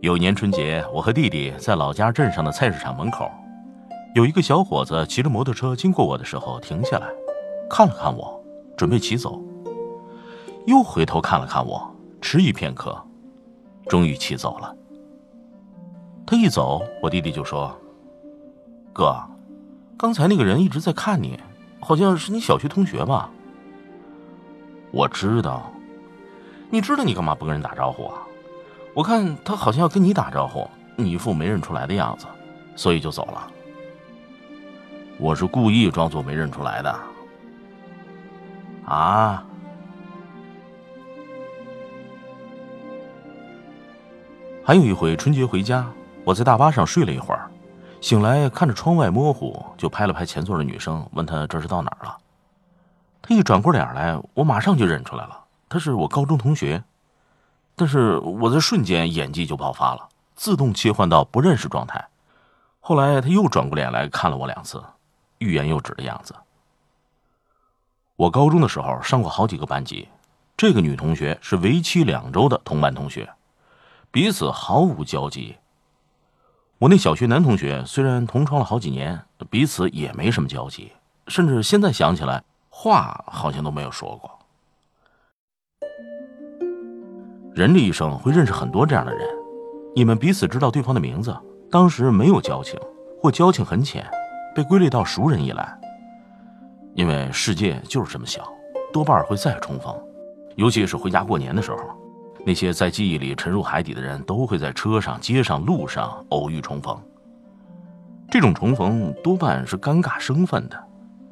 [0.00, 3.28] 有一年春节，我和弟弟在老家镇上的菜市场门口，
[4.14, 7.08] 有一个小伙子骑着摩托车经过我的时候停下来，
[7.68, 8.40] 看了看我，
[8.76, 9.42] 准备骑走，
[10.66, 12.96] 又回头看了看我，迟疑片刻。
[13.88, 14.72] 终于骑走了。
[16.24, 17.74] 他一走，我弟弟就说
[18.92, 19.20] ：“哥，
[19.96, 21.40] 刚才那个人一直在看你，
[21.80, 23.30] 好像是你小学同学吧？”
[24.92, 25.72] 我知道，
[26.70, 28.22] 你知道你干嘛不跟人打招呼啊？
[28.98, 32.26] 我看他好像要跟你打招呼，你一副没认出来的样子，
[32.74, 33.46] 所以就走了。
[35.18, 36.98] 我是故意装作没认出来的。
[38.86, 39.44] 啊？
[44.64, 45.88] 还有一回春节回家，
[46.24, 47.48] 我在大巴上睡了一会儿，
[48.00, 52.18] 醒来看着窗外模糊，就拍了拍前座的女生，问她这是到哪儿了。
[53.22, 55.38] 她一转过脸来，我马上就认出来了，
[55.68, 56.82] 她是我高中同学。
[57.78, 62.08] 但是我在瞬间演技就爆发了，自动切换到不认识状态。
[62.80, 64.82] 后来他又转过脸来看了我两次，
[65.38, 66.34] 欲言又止的样子。
[68.16, 70.08] 我高中的时候上过好几个班级，
[70.56, 73.30] 这个女同学是为期两周的同班同学。
[74.10, 75.56] 彼此毫无交集。
[76.78, 80.92] 我那小学男同学虽然同窗了好几年，彼此也没什么交集，
[81.28, 84.37] 甚至现在想起来，话好像都没有说过。
[87.58, 89.26] 人这一生会认识很多这样的人，
[89.92, 91.36] 你们彼此知道对方的名字，
[91.68, 92.78] 当时没有交情，
[93.20, 94.08] 或交情很浅，
[94.54, 95.80] 被归类到熟人一栏。
[96.94, 98.48] 因为世界就是这么小，
[98.92, 99.92] 多半会再重逢，
[100.54, 101.78] 尤其是回家过年的时候。
[102.46, 106.96] 那些在记忆里沉入海底的人，都会在车上、街上、路上偶遇重逢。
[108.30, 110.80] 这种重逢多半是尴尬生分的，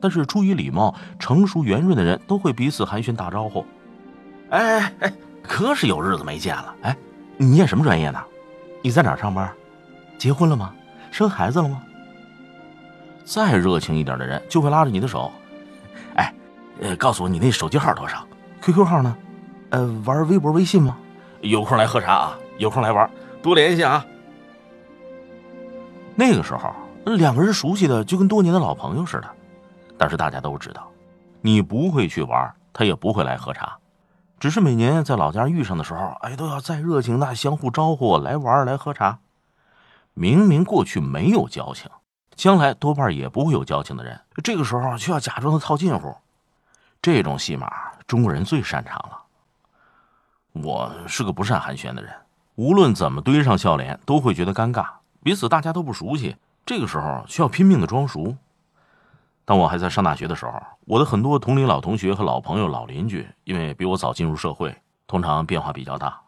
[0.00, 3.64] 但是出于礼貌，成熟圆润的人都会彼此寒暄打招呼。
[4.50, 5.12] 哎哎哎，
[5.48, 6.74] 可是有日子没见了。
[6.82, 6.96] 哎，
[7.36, 8.22] 你念什么专业呢？
[8.82, 9.50] 你在哪上班？
[10.18, 10.74] 结婚了吗？
[11.10, 11.82] 生孩子了吗？
[13.24, 15.32] 再热情一点的人就会拉着你的手。
[16.14, 16.32] 哎，
[16.80, 18.24] 呃，告诉我你那手机号多少
[18.62, 19.16] ？QQ 号呢？
[19.70, 20.96] 呃，玩微博、微信吗？
[21.40, 22.38] 有空来喝茶啊！
[22.58, 23.08] 有空来玩，
[23.42, 24.04] 多联系啊！
[26.14, 26.72] 那个时候，
[27.16, 29.28] 两个人熟悉的就跟多年的老朋友似的。
[29.98, 30.88] 但是大家都知道，
[31.40, 33.76] 你不会去玩，他也不会来喝茶。
[34.38, 39.18] 只是每年在老家遇上的时候，哎，都要再热情的相互招呼来玩、来喝茶。
[40.12, 41.90] 明明过去没有交情，
[42.34, 46.14] 将来多半也不会有交情的人，这个时候却要假装的套近乎。
[47.00, 47.70] 这种戏码，
[48.06, 49.22] 中国人最擅长了。
[50.52, 52.12] 我是个不善寒暄的人，
[52.54, 54.86] 无论怎么堆上笑脸，都会觉得尴尬。
[55.22, 58.36] 彼此大家都不熟悉，这个时候需要拼命的装熟。
[59.46, 64.76] 当我还在上大学的时候，我的很多同龄老同学和老朋友、老邻居，因为比我早进入社会，
[65.06, 66.20] 通常变化比较大，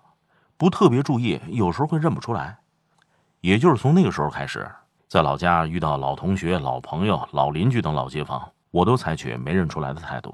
[0.57, 2.59] 不特别注意，有时候会认不出来。
[3.41, 4.71] 也就是从那个时候开始，
[5.09, 10.33] 在老家遇到老同学、老朋友、老邻居等老街坊，我都采取没认出来的态度。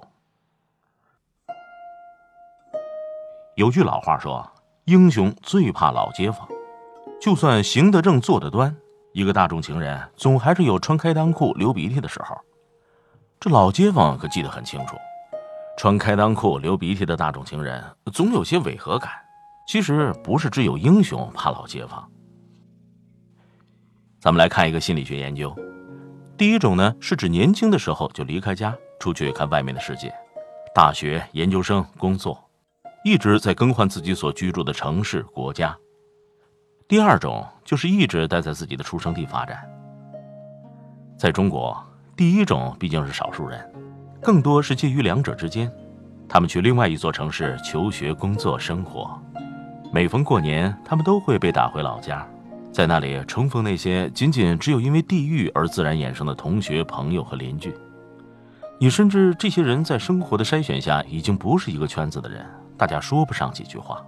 [3.57, 4.47] 有句老话说
[4.85, 6.47] ：“英雄最怕老街坊。”
[7.19, 8.77] 就算行得正，坐得端，
[9.13, 12.37] 一个大众情人总还是有穿开裆裤流鼻涕的时候。
[13.41, 14.97] 这老街坊可记得很清楚，
[15.77, 19.11] 穿开裆裤流鼻涕的大众情人总有些违和感。
[19.67, 22.07] 其实不是只有英雄怕老街坊。
[24.21, 25.55] 咱们来看一个心理学研究，
[26.37, 30.15] 第一种呢是指年轻的时候就离开家出去看外面的世界，
[30.75, 32.39] 大学、研究生、工作。
[33.05, 35.77] 一直在更换自己所居住的城市、国家。
[36.89, 39.59] 第二种就是一直待在自己的出生地发展。
[41.19, 41.77] 在中国，
[42.17, 43.61] 第一种毕竟是少数人，
[44.23, 45.71] 更多是介于两者之间。
[46.29, 49.21] 他们去另外一座城市求学、工作、生活。
[49.93, 52.25] 每逢过年，他们都会被打回老家，
[52.73, 57.75] 在那里重逢那些仅仅只有因为地域而自然衍生的同学、朋友和邻居。
[58.79, 62.47] 你甚至这些人在生活的筛选下，已经不是一个圈子的人。
[62.77, 64.05] 大家说不上几句话，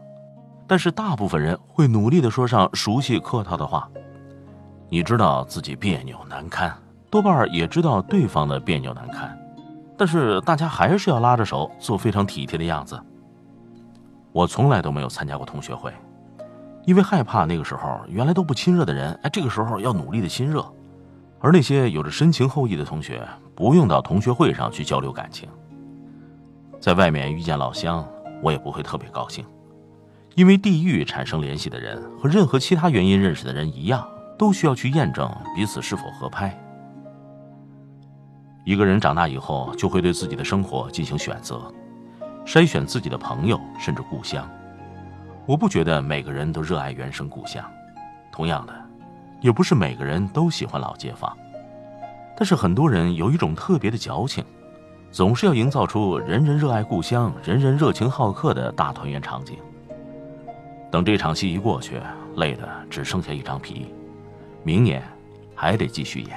[0.66, 3.88] 但是大部分人会努力的说上熟悉客套的话。
[4.88, 6.72] 你知道自己别扭难堪，
[7.10, 9.38] 多半也知道对方的别扭难堪，
[9.96, 13.00] 但是大家还是要拉着手做非常体贴的样子。
[14.32, 15.92] 我从来都没有参加过同学会，
[16.84, 20.62] 因为害怕那个时候原来都不亲热的人，哎，这个时候要努力的亲热，
[21.40, 25.48] 而那些有着深情厚谊的同学，不用到同学会上去交流感情。
[26.78, 28.06] 在外面遇见老乡，
[28.42, 29.44] 我也不会特别高兴，
[30.34, 34.06] 因为地域产生联系的人和任何其他原因认识的人一样，
[34.36, 36.54] 都需要去验证彼此是否合拍。
[38.66, 41.72] 一个人长大以后，就会对自己的生活进行选择，
[42.44, 44.44] 筛选自己的朋友，甚至故乡。
[45.46, 47.64] 我不觉得每个人都热爱原生故乡，
[48.32, 48.74] 同样的，
[49.40, 51.32] 也不是每个人都喜欢老街坊。
[52.36, 54.44] 但是很多人有一种特别的矫情。
[55.12, 59.56] 总是要营造出人人热爱故乡、人人热情好客的大团圆场景。
[60.90, 62.00] 等这场戏一过去，
[62.34, 63.86] 累的只剩下一张皮，
[64.64, 65.00] 明年
[65.54, 66.36] 还得继续演。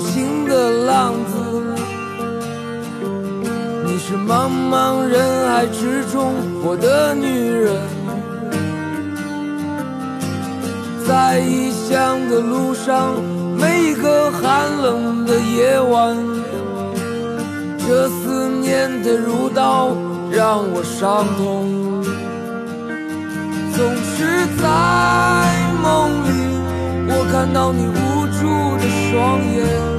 [0.00, 1.34] 行的浪子，
[3.84, 6.32] 你是茫茫人海之中
[6.64, 7.80] 我的女人，
[11.06, 13.14] 在异乡的路上，
[13.56, 16.16] 每一个寒冷的夜晚，
[17.86, 19.90] 这思念的如刀
[20.30, 22.02] 让我伤痛，
[23.76, 23.86] 总
[24.16, 24.64] 是在
[25.82, 26.28] 梦里，
[27.08, 29.89] 我看到你无助的双眼。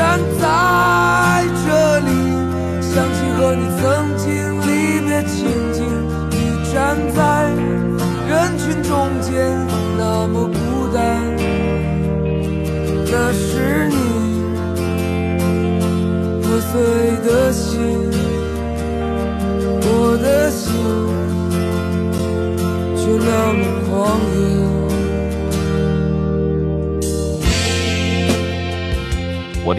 [0.00, 1.68] 站在这
[2.00, 2.08] 里，
[2.80, 4.26] 想起和你曾经
[4.62, 5.36] 离别情
[5.74, 5.78] 景。
[6.30, 6.34] 你
[6.72, 7.20] 站在
[8.26, 9.30] 人群中间，
[9.98, 10.98] 那么孤单，
[13.12, 13.94] 那是你
[16.40, 16.80] 破碎
[17.22, 17.78] 的心，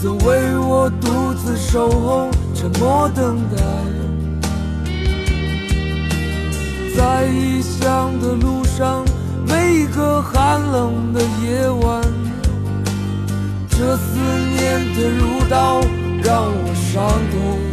[0.00, 3.56] 你曾为我独自守候，沉默等待。
[6.96, 9.04] 在异乡的路上，
[9.44, 12.00] 每一个寒冷的夜晚，
[13.70, 14.20] 这思
[14.56, 15.80] 念的如刀，
[16.22, 17.02] 让我伤
[17.32, 17.67] 痛。